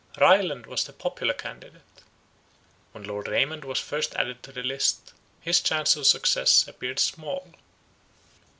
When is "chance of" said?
5.61-6.07